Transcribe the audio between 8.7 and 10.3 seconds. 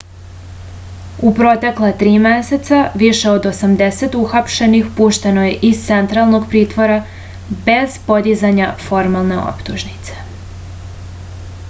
formalne optužnice